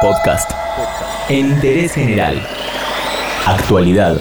[0.00, 0.50] Podcast.
[1.28, 2.40] Interés general.
[3.46, 4.18] Actualidad.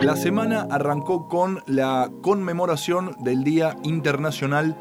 [0.00, 4.76] La semana arrancó con la conmemoración del Día Internacional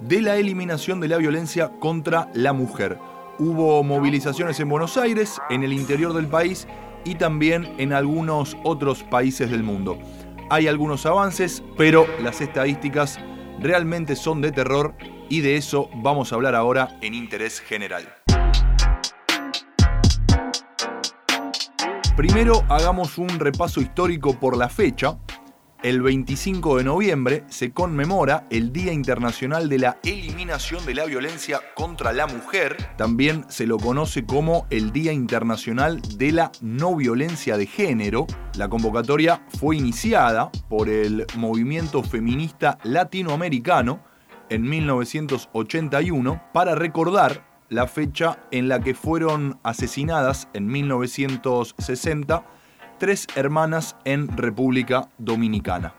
[0.00, 2.98] de la Eliminación de la Violencia contra la Mujer.
[3.38, 6.66] Hubo movilizaciones en Buenos Aires, en el interior del país
[7.04, 9.96] y también en algunos otros países del mundo.
[10.50, 13.20] Hay algunos avances, pero las estadísticas
[13.60, 14.94] realmente son de terror
[15.28, 18.06] y de eso vamos a hablar ahora en Interés General.
[22.16, 25.18] Primero hagamos un repaso histórico por la fecha.
[25.82, 31.60] El 25 de noviembre se conmemora el Día Internacional de la Eliminación de la Violencia
[31.74, 32.76] contra la Mujer.
[32.96, 38.28] También se lo conoce como el Día Internacional de la No Violencia de Género.
[38.56, 44.04] La convocatoria fue iniciada por el movimiento feminista latinoamericano
[44.50, 52.44] en 1981 para recordar la fecha en la que fueron asesinadas en 1960
[53.02, 55.92] tres hermanas en República Dominicana.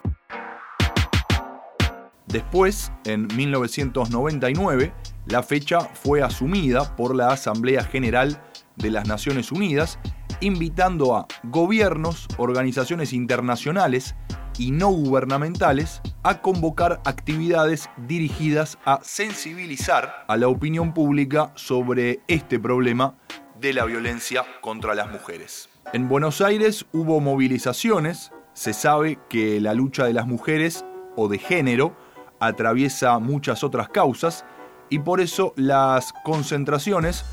[2.27, 4.93] Después, en 1999,
[5.25, 8.41] la fecha fue asumida por la Asamblea General
[8.77, 9.99] de las Naciones Unidas,
[10.39, 14.15] invitando a gobiernos, organizaciones internacionales
[14.57, 22.61] y no gubernamentales a convocar actividades dirigidas a sensibilizar a la opinión pública sobre este
[22.61, 23.17] problema
[23.63, 25.69] de la violencia contra las mujeres.
[25.93, 30.83] En Buenos Aires hubo movilizaciones, se sabe que la lucha de las mujeres
[31.15, 31.95] o de género
[32.41, 34.43] atraviesa muchas otras causas
[34.89, 37.23] y por eso las concentraciones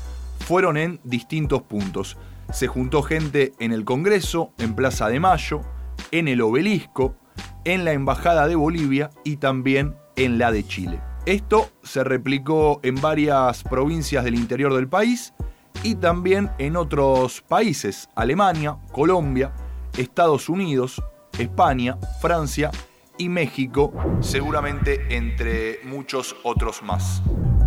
[0.47, 2.15] fueron en distintos puntos.
[2.53, 5.59] Se juntó gente en el Congreso, en Plaza de Mayo,
[6.11, 7.13] en el Obelisco,
[7.65, 11.01] en la Embajada de Bolivia y también en la de Chile.
[11.25, 15.33] Esto se replicó en varias provincias del interior del país
[15.83, 19.51] y también en otros países, Alemania, Colombia,
[19.97, 21.01] Estados Unidos,
[21.37, 22.71] España, Francia
[23.17, 27.21] y México, seguramente entre muchos otros más.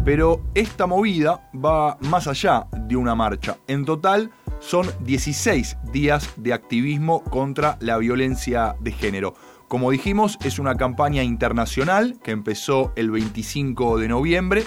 [0.04, 3.56] Pero esta movida va más allá de una marcha.
[3.66, 9.34] En total son 16 días de activismo contra la violencia de género.
[9.69, 14.64] Como dijimos, es una campaña internacional que empezó el 25 de noviembre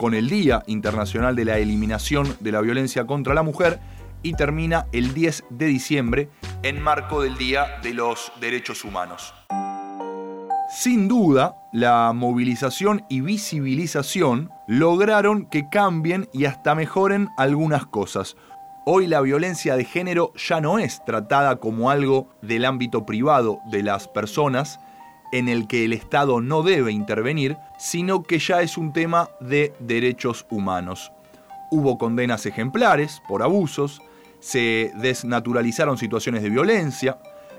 [0.00, 3.80] con el Día Internacional de la Eliminación de la Violencia contra la Mujer
[4.22, 6.30] y termina el 10 de diciembre
[6.62, 9.34] en marco del Día de los Derechos Humanos.
[10.74, 18.38] Sin duda, la movilización y visibilización lograron que cambien y hasta mejoren algunas cosas.
[18.86, 23.82] Hoy la violencia de género ya no es tratada como algo del ámbito privado de
[23.82, 24.80] las personas,
[25.32, 29.72] en el que el Estado no debe intervenir, sino que ya es un tema de
[29.78, 31.12] derechos humanos.
[31.70, 34.02] Hubo condenas ejemplares por abusos,
[34.40, 37.18] se desnaturalizaron situaciones de violencia,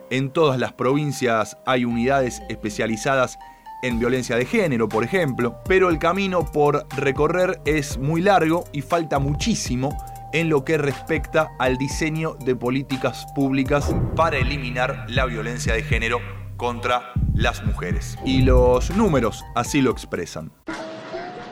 [0.09, 3.40] en todas las provincias hay unidades especializadas
[3.82, 8.82] en violencia de género, por ejemplo, pero el camino por recorrer es muy largo y
[8.82, 9.98] falta muchísimo
[10.34, 16.20] en lo que respecta al diseño de políticas públicas para eliminar la violencia de género
[16.58, 18.18] contra las mujeres.
[18.24, 20.52] Y los números así lo expresan.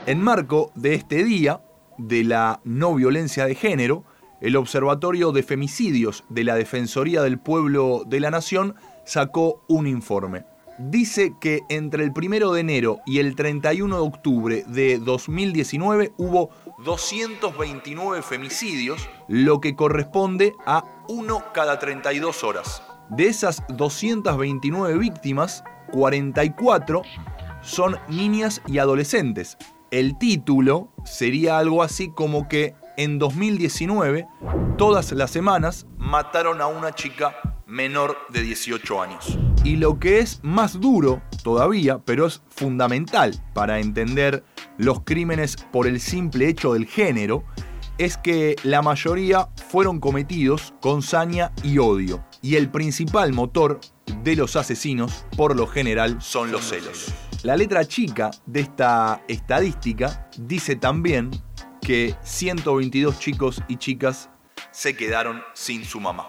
[0.05, 1.61] En marco de este día
[1.97, 4.05] de la no violencia de género,
[4.39, 10.45] el Observatorio de Femicidios de la Defensoría del Pueblo de la Nación sacó un informe.
[10.77, 16.51] Dice que entre el 1 de enero y el 31 de octubre de 2019 hubo
[16.85, 22.81] 229 femicidios, lo que corresponde a uno cada 32 horas.
[23.09, 27.01] De esas 229 víctimas, 44
[27.61, 29.57] son niñas y adolescentes.
[29.89, 34.27] El título sería algo así como que en 2019,
[34.77, 39.39] todas las semanas, mataron a una chica menor de 18 años.
[39.63, 44.43] Y lo que es más duro todavía, pero es fundamental para entender
[44.77, 47.43] los crímenes por el simple hecho del género,
[47.97, 52.23] es que la mayoría fueron cometidos con saña y odio.
[52.41, 53.79] Y el principal motor
[54.23, 57.13] de los asesinos, por lo general, son los celos.
[57.43, 61.31] La letra chica de esta estadística dice también
[61.81, 64.29] que 122 chicos y chicas
[64.71, 66.27] se quedaron sin su mamá.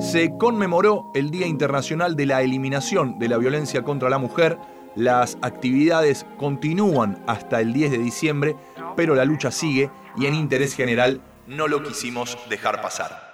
[0.00, 4.58] Se conmemoró el Día Internacional de la Eliminación de la Violencia contra la Mujer
[4.98, 8.56] las actividades continúan hasta el 10 de diciembre,
[8.96, 13.26] pero la lucha sigue y en interés general no lo quisimos dejar pasar.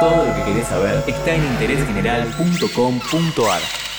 [0.00, 3.89] Todo lo que querés saber está en interésgeneral.com.ar.